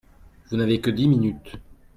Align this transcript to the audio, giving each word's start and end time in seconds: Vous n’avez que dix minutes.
Vous 0.49 0.57
n’avez 0.57 0.81
que 0.81 0.89
dix 0.89 1.07
minutes. 1.07 1.57